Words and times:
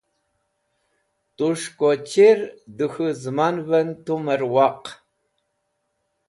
Tus̃h 1.35 1.69
ko 1.79 1.89
chir 2.09 2.39
dẽ 2.77 2.89
k̃hũ 2.91 3.09
zẽmanvẽn 3.21 3.89
tumẽr 4.05 4.41
waq. 4.53 4.83